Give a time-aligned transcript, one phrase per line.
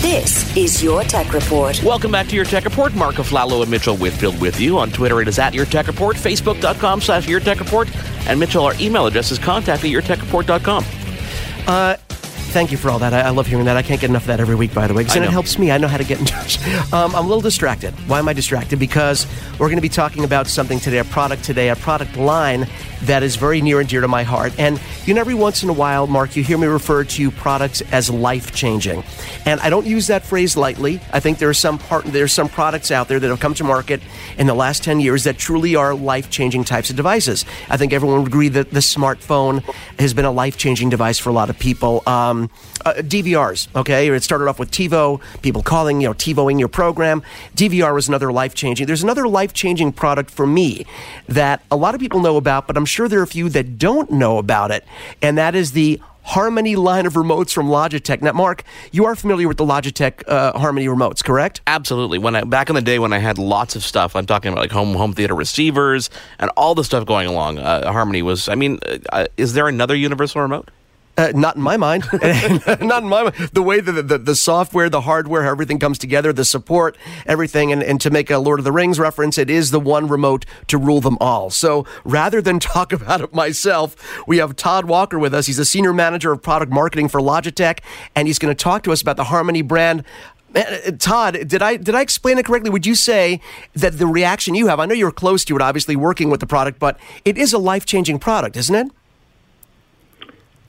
[0.00, 1.82] This is your Tech Report.
[1.82, 2.94] Welcome back to your Tech Report.
[2.94, 4.78] Mark Aflalo and Mitchell Whitfield with you.
[4.78, 7.94] On Twitter, it is at your Tech Report, Facebook.com slash your Tech Report.
[8.26, 10.84] And Mitchell, our email address is contact at yourtechreport.com.
[11.66, 11.96] Uh,
[12.50, 13.14] thank you for all that.
[13.14, 13.76] I, I, love hearing that.
[13.76, 15.70] I can't get enough of that every week, by the way, then it helps me.
[15.70, 16.62] I know how to get in touch.
[16.92, 17.92] Um, I'm a little distracted.
[18.08, 18.78] Why am I distracted?
[18.78, 22.66] Because we're going to be talking about something today, a product today, a product line
[23.02, 24.52] that is very near and dear to my heart.
[24.58, 27.80] And you know, every once in a while, Mark, you hear me refer to products
[27.92, 29.02] as life changing,
[29.46, 31.00] and I don't use that phrase lightly.
[31.12, 33.64] I think there are some part, there's some products out there that have come to
[33.64, 34.00] market
[34.38, 37.44] in the last ten years that truly are life changing types of devices.
[37.68, 39.62] I think everyone would agree that the smartphone
[39.98, 42.02] has been a life changing device for a lot of people.
[42.06, 42.39] Um,
[42.84, 47.22] uh, DVRs, okay, it started off with TiVo, people calling you know TiVoing your program.
[47.56, 48.86] DVR was another life changing.
[48.86, 50.86] There's another life changing product for me
[51.28, 53.78] that a lot of people know about, but I'm sure there are a few that
[53.78, 54.84] don't know about it,
[55.20, 58.22] and that is the Harmony line of remotes from Logitech.
[58.22, 61.60] Now, Mark, you are familiar with the Logitech uh, Harmony remotes, correct?
[61.66, 62.18] Absolutely.
[62.18, 64.60] When I, back in the day when I had lots of stuff, I'm talking about
[64.60, 67.58] like home home theater receivers and all the stuff going along.
[67.58, 68.48] Uh, Harmony was.
[68.48, 68.78] I mean,
[69.12, 70.70] uh, is there another universal remote?
[71.20, 72.08] Uh, not in my mind.
[72.12, 73.34] not in my mind.
[73.52, 77.70] The way that the, the, software, the hardware, how everything comes together, the support, everything.
[77.72, 80.46] And, and to make a Lord of the Rings reference, it is the one remote
[80.68, 81.50] to rule them all.
[81.50, 85.46] So rather than talk about it myself, we have Todd Walker with us.
[85.46, 87.80] He's a senior manager of product marketing for Logitech,
[88.16, 90.04] and he's going to talk to us about the Harmony brand.
[90.54, 92.70] Uh, Todd, did I did I explain it correctly?
[92.70, 93.42] Would you say
[93.74, 94.80] that the reaction you have?
[94.80, 97.58] I know you're close to it, obviously working with the product, but it is a
[97.58, 98.90] life changing product, isn't it?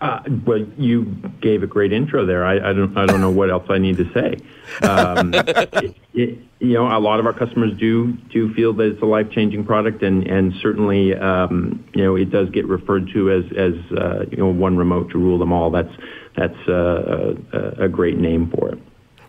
[0.01, 1.05] Uh, well, you
[1.41, 2.43] gave a great intro there.
[2.43, 4.35] I, I, don't I don't know what else I need to say.
[4.83, 9.01] Um, it, it, you know, a lot of our customers do do feel that it's
[9.03, 13.31] a life changing product, and and certainly um, you know it does get referred to
[13.31, 15.69] as as uh, you know one remote to rule them all.
[15.69, 15.93] That's
[16.35, 18.80] that's uh, a, a great name for it.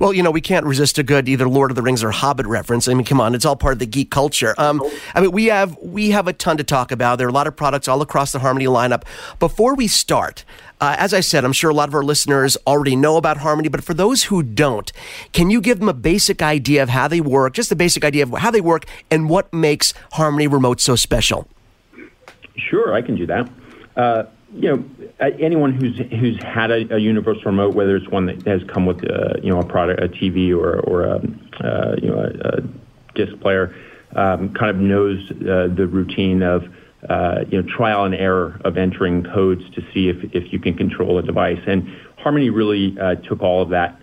[0.02, 2.44] Well, you know, we can't resist a good either Lord of the Rings or Hobbit
[2.46, 2.88] reference.
[2.88, 4.52] I mean, come on, it's all part of the geek culture.
[4.58, 4.82] Um,
[5.14, 7.18] I mean, we have we have a ton to talk about.
[7.18, 9.04] There are a lot of products all across the Harmony lineup.
[9.38, 10.44] Before we start,
[10.80, 13.68] uh, as I said, I'm sure a lot of our listeners already know about Harmony,
[13.68, 14.90] but for those who don't,
[15.32, 18.24] can you give them a basic idea of how they work, just the basic idea
[18.24, 21.46] of how they work, and what makes Harmony Remote so special?
[22.56, 23.48] Sure, I can do that.
[23.96, 24.24] Uh,
[24.54, 24.84] you know,
[25.20, 28.86] uh, anyone who's who's had a, a, universal remote, whether it's one that has come
[28.86, 31.16] with uh, you know a product, a TV, or or a,
[31.64, 32.62] uh, you know a, a
[33.14, 33.74] disc player,
[34.14, 36.64] um, kind of knows uh, the routine of
[37.08, 40.74] uh, you know trial and error of entering codes to see if if you can
[40.76, 41.60] control a device.
[41.66, 41.88] And
[42.18, 43.98] Harmony really uh, took all of that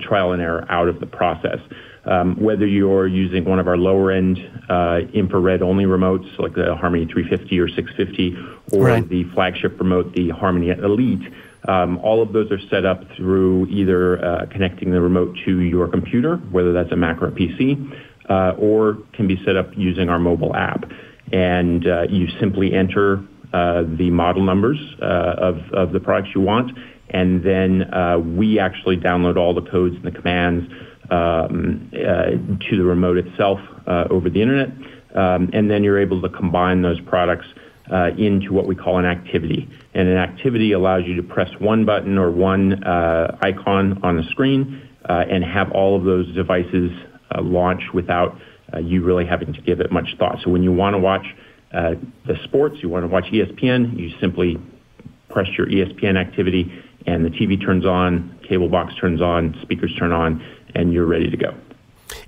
[0.00, 1.58] trial and error out of the process.
[2.04, 6.74] Um, whether you're using one of our lower end uh, infrared only remotes like the
[6.74, 8.36] Harmony 350 or 650
[8.72, 9.08] or right.
[9.08, 11.32] the flagship remote, the Harmony Elite,
[11.68, 15.88] um, all of those are set up through either uh, connecting the remote to your
[15.88, 17.96] computer, whether that's a Mac or a PC,
[18.28, 20.84] uh, or can be set up using our mobile app.
[21.32, 26.40] And uh, you simply enter uh, the model numbers uh, of, of the products you
[26.40, 26.76] want,
[27.10, 30.72] and then we actually download all the codes and the commands
[31.12, 32.30] um, uh,
[32.70, 34.68] to the remote itself uh, over the internet.
[35.14, 37.46] Um, and then you're able to combine those products
[37.92, 39.68] uh, into what we call an activity.
[39.92, 44.22] And an activity allows you to press one button or one uh, icon on the
[44.30, 46.90] screen uh, and have all of those devices
[47.30, 48.38] uh, launch without
[48.80, 50.38] you really having to give it much thought.
[50.42, 51.26] So when you want to watch
[51.72, 54.56] the sports, you want to watch ESPN, you simply
[55.28, 56.72] press your ESPN activity
[57.06, 60.44] and the TV turns on, cable box turns on, speakers turn on,
[60.74, 61.54] and you're ready to go.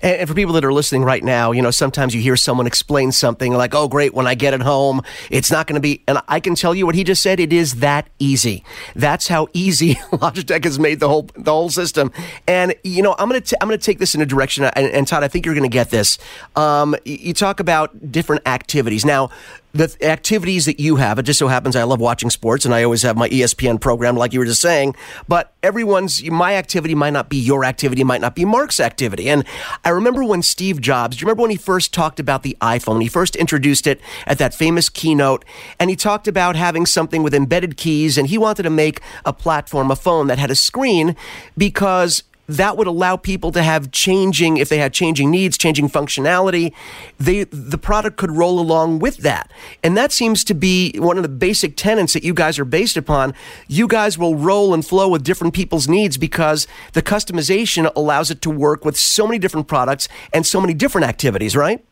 [0.00, 3.12] And, for people that are listening right now, you know, sometimes you hear someone explain
[3.12, 6.02] something like, oh, great, when I get it home, it's not going to be.
[6.06, 7.40] And I can tell you what he just said.
[7.40, 8.64] It is that easy.
[8.94, 12.12] That's how easy Logitech has made the whole the whole system.
[12.46, 14.64] And, you know, I'm going to I'm going to take this in a direction.
[14.64, 16.18] And, and Todd, I think you're going to get this.
[16.56, 19.04] Um, you talk about different activities.
[19.04, 19.30] Now,
[19.74, 22.84] the activities that you have, it just so happens I love watching sports and I
[22.84, 24.94] always have my ESPN program, like you were just saying,
[25.26, 29.28] but everyone's, my activity might not be your activity, might not be Mark's activity.
[29.28, 29.44] And
[29.84, 33.02] I remember when Steve Jobs, do you remember when he first talked about the iPhone?
[33.02, 35.44] He first introduced it at that famous keynote
[35.80, 39.32] and he talked about having something with embedded keys and he wanted to make a
[39.32, 41.16] platform, a phone that had a screen
[41.58, 46.72] because that would allow people to have changing if they had changing needs changing functionality
[47.18, 49.50] they the product could roll along with that
[49.82, 52.96] and that seems to be one of the basic tenets that you guys are based
[52.96, 53.34] upon
[53.68, 58.40] you guys will roll and flow with different people's needs because the customization allows it
[58.42, 61.84] to work with so many different products and so many different activities right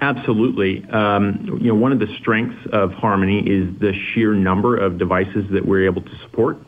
[0.00, 0.84] Absolutely.
[0.90, 5.46] Um, you know, one of the strengths of Harmony is the sheer number of devices
[5.52, 6.58] that we're able to support.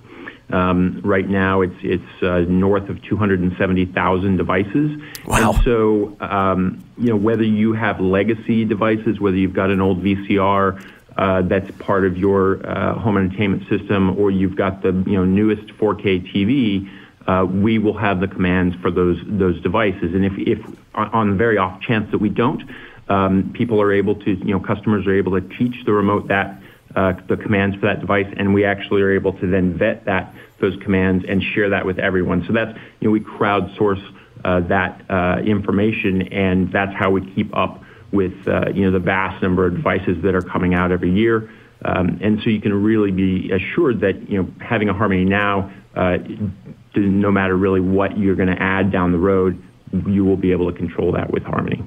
[0.51, 5.01] Um, right now, it's it's uh, north of 270,000 devices.
[5.27, 5.53] Wow.
[5.53, 10.03] And so, um, you know, whether you have legacy devices, whether you've got an old
[10.03, 10.81] VCR
[11.17, 15.25] uh, that's part of your uh, home entertainment system, or you've got the you know
[15.25, 16.89] newest 4K TV,
[17.27, 20.15] uh, we will have the commands for those those devices.
[20.15, 20.65] And if if
[20.95, 22.63] on the very off chance that we don't,
[23.09, 26.63] um, people are able to you know customers are able to teach the remote that
[26.97, 30.35] uh, the commands for that device, and we actually are able to then vet that
[30.61, 32.45] those commands and share that with everyone.
[32.47, 34.03] So that's you know we crowdsource
[34.45, 37.83] uh, that uh, information, and that's how we keep up
[38.13, 41.51] with uh, you know the vast number of devices that are coming out every year.
[41.85, 45.71] Um, and so you can really be assured that you know having a Harmony now,
[45.95, 46.17] uh,
[46.95, 49.63] no matter really what you're going to add down the road,
[50.07, 51.83] you will be able to control that with Harmony.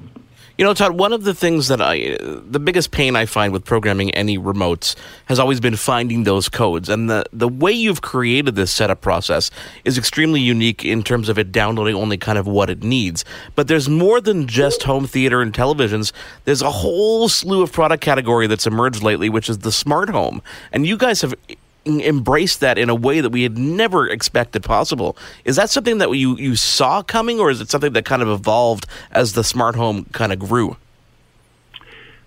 [0.58, 3.64] You know, Todd, one of the things that I, the biggest pain I find with
[3.64, 4.94] programming any remotes
[5.26, 6.88] has always been finding those codes.
[6.88, 9.50] And the, the way you've created this setup process
[9.84, 13.24] is extremely unique in terms of it downloading only kind of what it needs.
[13.54, 16.12] But there's more than just home theater and televisions.
[16.44, 20.42] There's a whole slew of product category that's emerged lately, which is the smart home.
[20.72, 21.34] And you guys have
[21.84, 25.16] embrace that in a way that we had never expected possible.
[25.44, 28.28] Is that something that you, you saw coming, or is it something that kind of
[28.28, 30.76] evolved as the smart home kind of grew?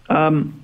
[0.10, 0.64] Um,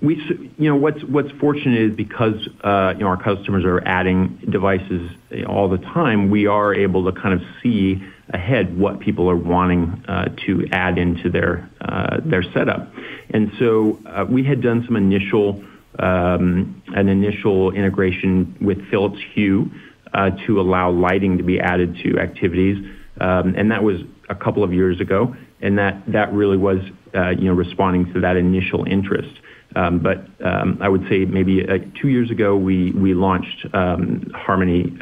[0.00, 0.16] we,
[0.58, 5.10] you know, what's what's fortunate is because uh, you know our customers are adding devices
[5.46, 6.28] all the time.
[6.28, 10.98] We are able to kind of see ahead what people are wanting uh, to add
[10.98, 12.92] into their uh, their setup,
[13.30, 15.62] and so uh, we had done some initial
[15.98, 19.70] an initial integration with Philips Hue
[20.14, 22.84] uh, to allow lighting to be added to activities.
[23.20, 23.96] Um, and that was
[24.28, 25.34] a couple of years ago.
[25.60, 26.78] And that, that really was,
[27.14, 29.32] uh, you know, responding to that initial interest.
[29.74, 34.30] Um, but um, I would say maybe uh, two years ago, we, we launched um,
[34.34, 34.98] Harmony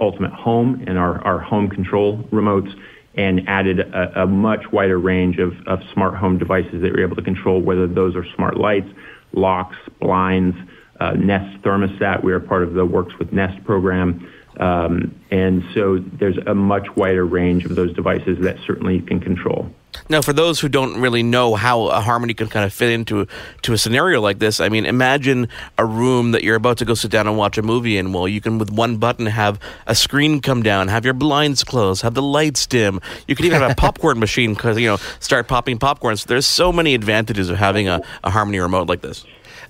[0.00, 2.72] Ultimate Home and our, our home control remotes
[3.16, 7.16] and added a, a much wider range of, of smart home devices that we're able
[7.16, 8.88] to control, whether those are smart lights,
[9.34, 10.56] locks, blinds,
[11.00, 12.22] uh, Nest thermostat.
[12.22, 14.30] We are part of the Works with Nest program.
[14.58, 19.20] Um, and so there's a much wider range of those devices that certainly you can
[19.20, 19.70] control.
[20.08, 23.26] Now, for those who don't really know how a harmony can kind of fit into
[23.62, 25.48] to a scenario like this, I mean, imagine
[25.78, 28.12] a room that you're about to go sit down and watch a movie in.
[28.12, 32.02] Well, you can with one button have a screen come down, have your blinds closed,
[32.02, 33.00] have the lights dim.
[33.28, 36.16] You can even have a popcorn machine because you know start popping popcorn.
[36.16, 39.24] So there's so many advantages of having a, a harmony remote like this.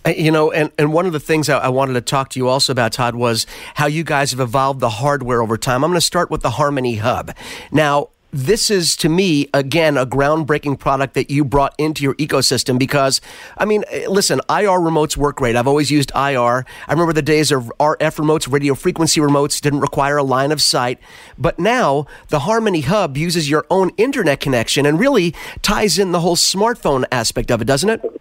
[0.07, 2.39] Uh, you know, and, and one of the things I, I, wanted to talk to
[2.39, 5.83] you also about, Todd, was how you guys have evolved the hardware over time.
[5.83, 7.35] I'm going to start with the Harmony Hub.
[7.73, 12.81] Now, this is to me again a groundbreaking product that you brought into your ecosystem
[12.81, 13.21] because
[13.57, 17.23] I mean eh, listen IR remotes work great I've always used IR I remember the
[17.23, 20.99] days of RF remotes radio frequency remotes didn't require a line of sight
[21.39, 25.33] but now the Harmony Hub uses your own internet connection and really
[25.63, 28.21] ties in the whole smartphone aspect of it doesn't it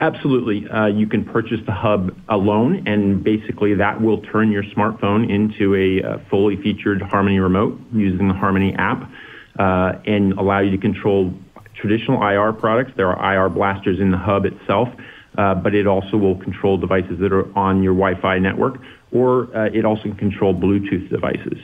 [0.00, 0.66] Absolutely.
[0.66, 5.74] Uh, you can purchase the hub alone, and basically that will turn your smartphone into
[5.74, 9.10] a uh, fully featured Harmony remote using the Harmony app
[9.58, 11.34] uh, and allow you to control
[11.74, 12.92] traditional IR products.
[12.96, 14.88] There are IR blasters in the hub itself,
[15.36, 18.80] uh, but it also will control devices that are on your Wi Fi network,
[19.12, 21.58] or uh, it also can control Bluetooth devices.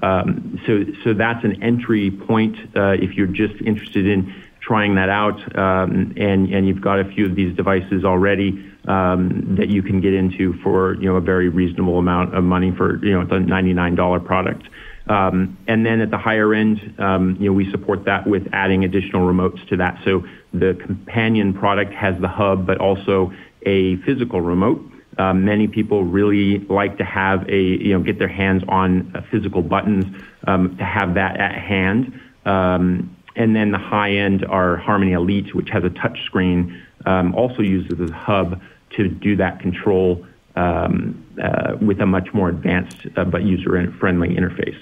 [0.00, 5.08] Um, so, so that's an entry point uh, if you're just interested in trying that
[5.08, 9.82] out, um, and and you've got a few of these devices already um, that you
[9.82, 13.24] can get into for you know a very reasonable amount of money for you know
[13.24, 14.64] the $99 product.
[15.08, 18.84] Um, and then at the higher end, um, you know, we support that with adding
[18.84, 19.98] additional remotes to that.
[20.04, 23.32] So the companion product has the hub, but also
[23.66, 24.80] a physical remote.
[25.18, 29.22] Uh, many people really like to have a, you know, get their hands on uh,
[29.32, 30.04] physical buttons
[30.46, 32.20] um, to have that at hand.
[32.46, 37.34] Um, and then the high end are Harmony Elite, which has a touch screen, um,
[37.34, 38.60] also uses a hub
[38.96, 44.28] to do that control um, uh, with a much more advanced uh, but user friendly
[44.28, 44.78] interface.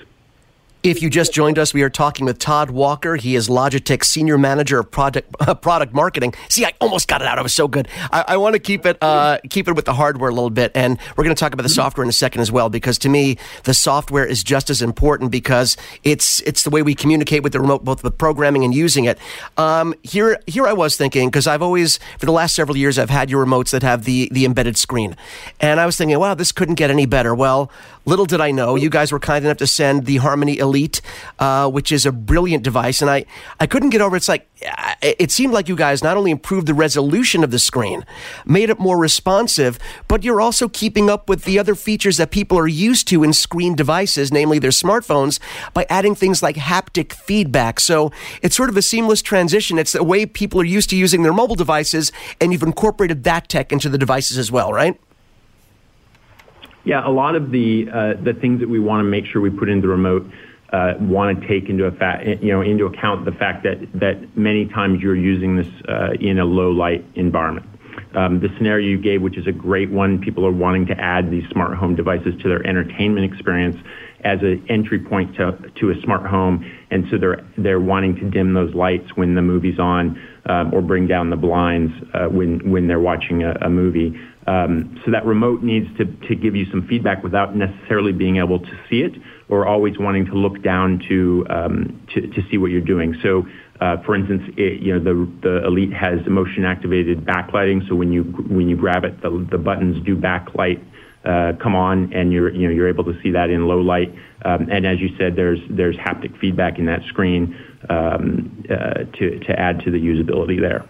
[0.84, 3.16] If you just joined us, we are talking with Todd Walker.
[3.16, 6.32] He is Logitech's Senior Manager of Product uh, Product Marketing.
[6.48, 7.36] See, I almost got it out.
[7.36, 7.88] I was so good.
[8.12, 10.70] I, I want to keep it uh, keep it with the hardware a little bit,
[10.76, 12.68] and we're going to talk about the software in a second as well.
[12.68, 16.94] Because to me, the software is just as important because it's it's the way we
[16.94, 19.18] communicate with the remote, both with programming and using it.
[19.56, 23.10] Um, here here I was thinking because I've always for the last several years I've
[23.10, 25.16] had your remotes that have the the embedded screen,
[25.58, 27.34] and I was thinking, wow, this couldn't get any better.
[27.34, 27.68] Well,
[28.08, 30.68] little did I know, you guys were kind enough to send the Harmony Elite,
[31.38, 33.02] uh, which is a brilliant device.
[33.02, 33.24] And I,
[33.60, 34.48] I couldn't get over it's like,
[35.00, 38.04] it seemed like you guys not only improved the resolution of the screen,
[38.44, 42.58] made it more responsive, but you're also keeping up with the other features that people
[42.58, 45.38] are used to in screen devices, namely their smartphones,
[45.74, 47.80] by adding things like haptic feedback.
[47.80, 48.10] So
[48.42, 49.78] it's sort of a seamless transition.
[49.78, 53.48] It's the way people are used to using their mobile devices, and you've incorporated that
[53.48, 54.98] tech into the devices as well, right?
[56.84, 59.50] Yeah, a lot of the uh, the things that we want to make sure we
[59.50, 60.24] put in the remote
[60.72, 64.36] uh, want to take into a fa- you know into account the fact that that
[64.36, 67.66] many times you're using this uh, in a low light environment.
[68.14, 71.30] Um, the scenario you gave, which is a great one, people are wanting to add
[71.30, 73.76] these smart home devices to their entertainment experience
[74.24, 78.30] as an entry point to, to a smart home, and so they're they're wanting to
[78.30, 82.70] dim those lights when the movie's on, um, or bring down the blinds uh, when
[82.70, 84.18] when they're watching a, a movie.
[84.48, 88.60] Um, so that remote needs to, to give you some feedback without necessarily being able
[88.60, 89.12] to see it
[89.50, 93.14] or always wanting to look down to um, to, to, see what you're doing.
[93.22, 93.46] So,
[93.80, 97.86] uh, for instance, it, you know the the Elite has motion activated backlighting.
[97.88, 100.82] So when you when you grab it, the, the buttons do backlight
[101.24, 104.14] uh, come on, and you're you know you're able to see that in low light.
[104.44, 107.58] Um, and as you said, there's there's haptic feedback in that screen
[107.90, 110.86] um, uh, to to add to the usability there.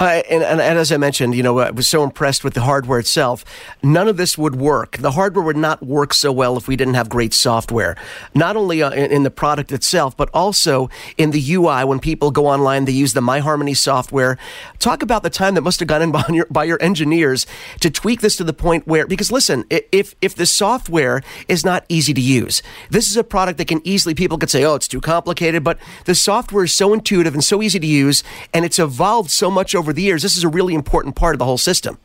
[0.00, 2.62] Uh, and, and, and, as I mentioned, you know, I was so impressed with the
[2.62, 3.44] hardware itself.
[3.80, 4.96] None of this would work.
[4.96, 7.96] The hardware would not work so well if we didn't have great software.
[8.34, 11.84] Not only uh, in, in, the product itself, but also in the UI.
[11.84, 14.36] When people go online, they use the MyHarmony software.
[14.80, 17.46] Talk about the time that must have gone in by your, by your engineers
[17.78, 21.84] to tweak this to the point where, because listen, if if the software is not
[21.88, 24.88] easy to use, this is a product that can easily people could say, oh, it's
[24.88, 28.80] too complicated, but the software is so intuitive and so easy to use, and it's
[28.80, 31.44] evolved so much over over the years, this is a really important part of the
[31.44, 31.98] whole system.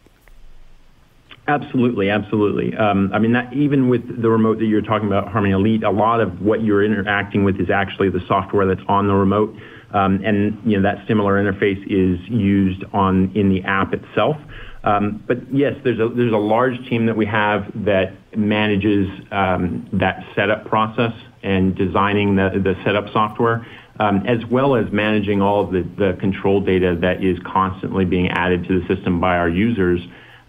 [1.48, 2.75] Absolutely, absolutely.
[2.75, 5.89] Um, I mean, that, even with the remote that you're talking about, Harmony Elite, a
[5.89, 9.55] lot of what you're interacting with is actually the software that's on the remote,
[9.91, 14.36] um, and you know that similar interface is used on in the app itself.
[14.83, 19.89] Um, but yes, there's a there's a large team that we have that manages um,
[19.93, 23.65] that setup process and designing the the setup software
[24.00, 28.29] um, as well as managing all of the, the control data that is constantly being
[28.29, 30.00] added to the system by our users,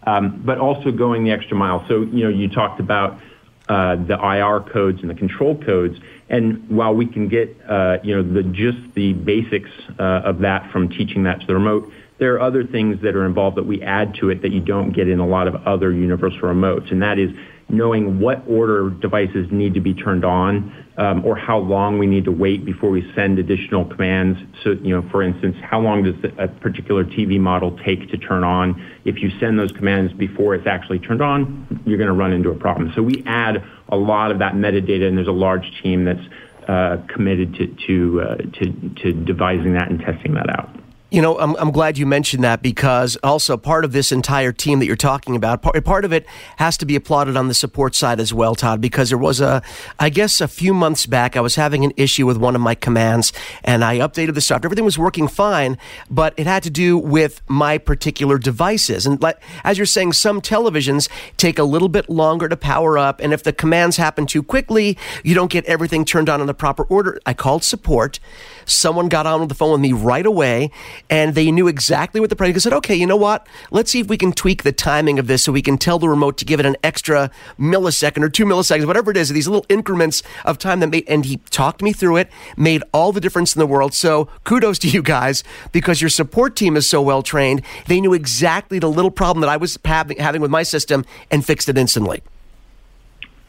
[0.05, 1.85] um, but also going the extra mile.
[1.89, 3.21] So, you know, you talked about
[3.69, 5.99] uh, the IR codes and the control codes.
[6.29, 10.71] And while we can get, uh, you know, the, just the basics uh, of that
[10.71, 13.83] from teaching that to the remote, there are other things that are involved that we
[13.83, 16.93] add to it that you don't get in a lot of other universal remotes.
[16.93, 17.31] And that is
[17.71, 22.25] knowing what order devices need to be turned on um, or how long we need
[22.27, 24.39] to wait before we send additional commands.
[24.63, 28.45] So, you know, for instance, how long does a particular TV model take to turn
[28.45, 28.87] on?
[29.07, 32.51] If you send those commands before it's actually turned on, you're going to run into
[32.51, 32.93] a problem.
[32.95, 36.27] So we add a lot of that metadata, and there's a large team that's
[36.69, 40.80] uh, committed to to, uh, to to devising that and testing that out.
[41.13, 44.79] You know, I'm, I'm glad you mentioned that because also part of this entire team
[44.79, 46.25] that you're talking about, part, part of it
[46.59, 49.61] has to be applauded on the support side as well, Todd, because there was a,
[49.99, 52.77] I guess a few months back, I was having an issue with one of my
[52.77, 53.33] commands
[53.65, 54.69] and I updated the software.
[54.69, 59.05] Everything was working fine, but it had to do with my particular devices.
[59.05, 63.19] And like, as you're saying, some televisions take a little bit longer to power up.
[63.21, 66.55] And if the commands happen too quickly, you don't get everything turned on in the
[66.55, 67.19] proper order.
[67.27, 68.21] I called support.
[68.65, 70.71] Someone got on the phone with me right away
[71.09, 72.37] and they knew exactly what the.
[72.37, 73.47] They said, okay, you know what?
[73.71, 76.09] Let's see if we can tweak the timing of this so we can tell the
[76.09, 79.67] remote to give it an extra millisecond or two milliseconds, whatever it is, these little
[79.69, 83.55] increments of time that made, and he talked me through it, made all the difference
[83.55, 83.95] in the world.
[83.95, 87.63] So kudos to you guys because your support team is so well trained.
[87.87, 91.69] They knew exactly the little problem that I was having with my system and fixed
[91.69, 92.23] it instantly.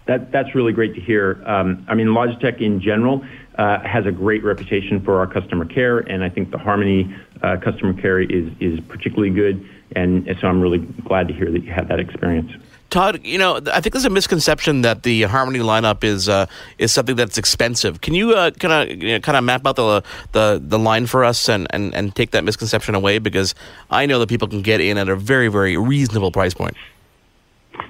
[0.08, 1.42] That, that's really great to hear.
[1.46, 3.24] Um, I mean, Logitech in general
[3.58, 7.58] uh, has a great reputation for our customer care, and I think the Harmony uh,
[7.58, 9.68] customer care is is particularly good.
[9.94, 12.52] And so I'm really glad to hear that you had that experience.
[12.92, 16.46] Todd, you know, I think there's a misconception that the Harmony lineup is uh,
[16.78, 18.02] is something that's expensive.
[18.02, 21.68] Can you kind of kind of map out the the the line for us and,
[21.72, 23.18] and and take that misconception away?
[23.20, 23.56] Because
[23.90, 26.76] I know that people can get in at a very very reasonable price point.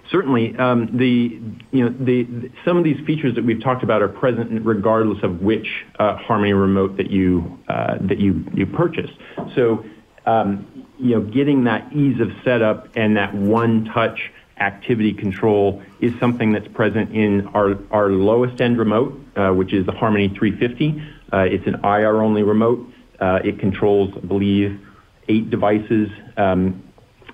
[0.09, 0.55] Certainly.
[0.57, 1.39] Um, the,
[1.71, 5.41] you know, the, some of these features that we've talked about are present regardless of
[5.41, 9.09] which uh, Harmony remote that you, uh, that you, you purchase.
[9.55, 9.85] So,
[10.25, 16.51] um, you know, getting that ease of setup and that one-touch activity control is something
[16.51, 21.01] that's present in our, our lowest end remote, uh, which is the Harmony 350.
[21.33, 22.88] Uh, it's an IR-only remote.
[23.19, 24.79] Uh, it controls, I believe,
[25.27, 26.09] eight devices.
[26.38, 26.83] Um,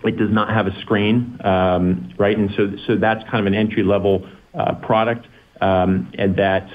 [0.03, 2.37] it does not have a screen, um, right?
[2.37, 5.27] And so, so that's kind of an entry-level uh, product,
[5.61, 6.69] um, and that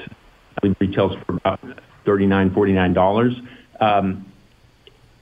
[0.81, 1.61] retails for about
[2.07, 3.47] $39, $49.
[3.81, 4.33] Um,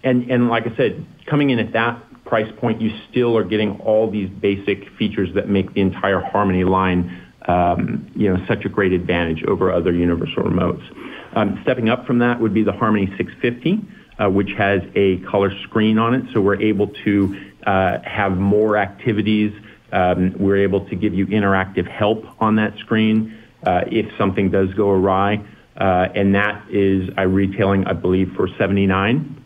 [0.03, 3.81] and, and like I said, coming in at that price point, you still are getting
[3.81, 8.69] all these basic features that make the entire Harmony line, um, you know, such a
[8.69, 10.85] great advantage over other universal remotes.
[11.37, 13.81] Um, stepping up from that would be the Harmony 650,
[14.19, 19.53] uh, which has a color screen on it, so we're able to have more activities.
[19.93, 23.37] Um, we're able to give you interactive help on that screen
[23.67, 25.45] uh, if something does go awry.
[25.77, 29.43] Uh, and that is uh, retailing, I believe, for 79.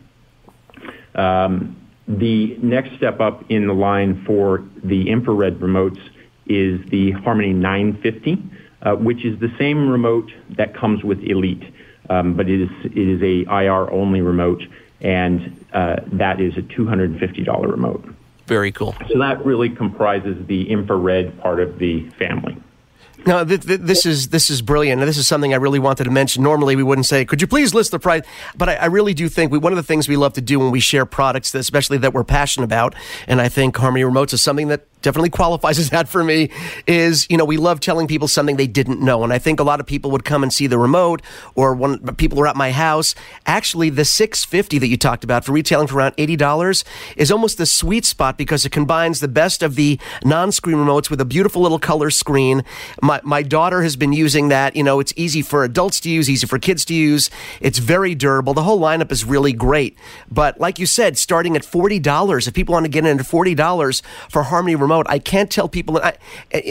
[1.15, 5.99] Um, the next step up in the line for the infrared remotes
[6.45, 8.43] is the Harmony 950,
[8.81, 11.63] uh, which is the same remote that comes with Elite,
[12.09, 14.61] um, but it is it is a IR only remote
[15.01, 18.05] and uh, that is a $250 remote.
[18.47, 18.95] Very cool.
[19.11, 22.57] So that really comprises the infrared part of the family.
[23.27, 25.01] No, th- th- this is this is brilliant.
[25.01, 26.43] And this is something I really wanted to mention.
[26.43, 28.23] Normally, we wouldn't say, "Could you please list the price?"
[28.55, 30.59] But I, I really do think we, one of the things we love to do
[30.59, 32.93] when we share products, that, especially that we're passionate about,
[33.27, 36.49] and I think Harmony Remotes is something that definitely qualifies as that for me
[36.87, 39.63] is you know we love telling people something they didn't know and i think a
[39.63, 41.21] lot of people would come and see the remote
[41.53, 43.13] or when people are at my house
[43.45, 46.83] actually the 650 that you talked about for retailing for around $80
[47.17, 51.21] is almost the sweet spot because it combines the best of the non-screen remotes with
[51.21, 52.63] a beautiful little color screen
[53.01, 56.29] my, my daughter has been using that you know it's easy for adults to use
[56.29, 57.29] easy for kids to use
[57.61, 59.97] it's very durable the whole lineup is really great
[60.31, 64.43] but like you said starting at $40 if people want to get into $40 for
[64.43, 65.05] harmony remote remote.
[65.09, 65.97] I can't tell people.
[65.97, 66.17] I,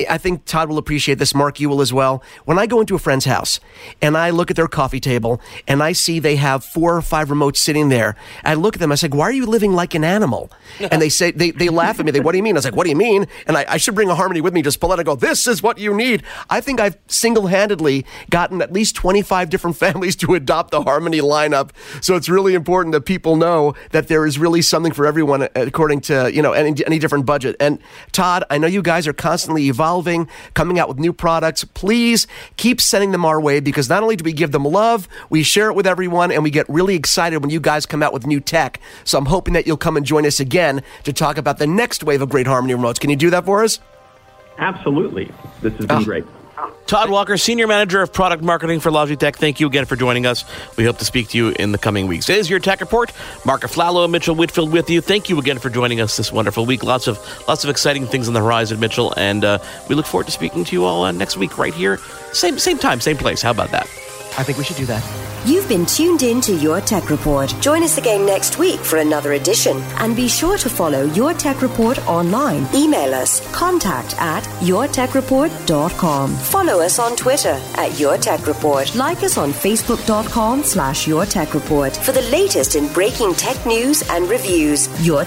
[0.08, 1.34] I think Todd will appreciate this.
[1.34, 2.22] Mark, you will as well.
[2.44, 3.60] When I go into a friend's house
[4.00, 7.28] and I look at their coffee table and I see they have four or five
[7.28, 8.92] remotes sitting there, I look at them.
[8.92, 11.98] I say, "Why are you living like an animal?" and they say they, they laugh
[11.98, 12.12] at me.
[12.12, 13.76] They, "What do you mean?" I was like, "What do you mean?" And I, I
[13.76, 14.62] should bring a harmony with me.
[14.62, 15.16] Just pull out and go.
[15.16, 16.22] This is what you need.
[16.50, 20.82] I think I've single handedly gotten at least twenty five different families to adopt the
[20.82, 21.70] harmony lineup.
[22.00, 26.00] So it's really important that people know that there is really something for everyone according
[26.02, 27.56] to you know any, any different budget.
[27.60, 27.78] And
[28.12, 31.64] Todd, I know you guys are constantly evolving, coming out with new products.
[31.64, 35.42] Please keep sending them our way because not only do we give them love, we
[35.42, 38.26] share it with everyone, and we get really excited when you guys come out with
[38.26, 38.80] new tech.
[39.04, 42.04] So I'm hoping that you'll come and join us again to talk about the next
[42.04, 43.00] wave of great Harmony remotes.
[43.00, 43.80] Can you do that for us?
[44.58, 45.30] Absolutely.
[45.60, 46.04] This has been oh.
[46.04, 46.24] great.
[46.86, 50.44] Todd Walker, Senior Manager of Product Marketing for Logitech, thank you again for joining us.
[50.76, 52.28] We hope to speak to you in the coming weeks.
[52.28, 53.10] It is your Tech Report.
[53.44, 55.00] Mark Aflalo, Mitchell Whitfield with you.
[55.00, 56.84] Thank you again for joining us this wonderful week.
[56.84, 60.26] Lots of lots of exciting things on the horizon, Mitchell, and uh, we look forward
[60.26, 61.98] to speaking to you all uh, next week right here,
[62.32, 63.40] same same time, same place.
[63.40, 63.88] How about that?
[64.36, 65.02] I think we should do that.
[65.46, 67.54] You've been tuned in to Your Tech Report.
[67.60, 69.76] Join us again next week for another edition.
[69.98, 72.66] And be sure to follow Your Tech Report online.
[72.74, 76.34] Email us contact at yourtechreport.com.
[76.34, 78.94] Follow us on Twitter at Your Tech Report.
[78.94, 84.02] Like us on facebook.com slash Your Tech Report for the latest in breaking tech news
[84.08, 84.88] and reviews.
[85.06, 85.26] Your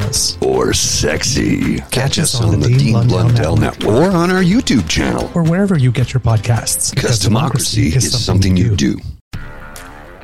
[0.00, 1.78] fabulous or sexy.
[1.90, 3.80] Catch us on, on the Dean, Dean Blundell, Blundell Network.
[3.80, 6.94] Network or on our YouTube channel or wherever you get your podcasts.
[6.94, 8.98] Because, democracy, democracy, is, something, something you do.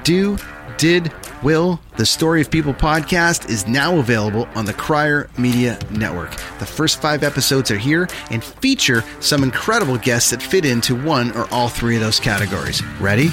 [0.05, 0.39] Do,
[0.79, 1.13] did,
[1.43, 6.33] will, the Story of People podcast is now available on the Crier Media Network.
[6.59, 11.33] The first five episodes are here and feature some incredible guests that fit into one
[11.33, 12.85] or all three of those categories.
[13.01, 13.31] Ready?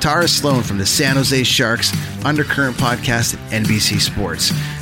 [0.00, 1.92] Tara Sloan from the San Jose Sharks
[2.24, 4.50] Undercurrent podcast at NBC Sports.